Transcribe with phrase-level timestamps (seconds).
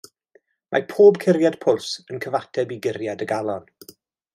[0.75, 3.75] Mae pob curiad pwls yn cyfateb i guriad y galon.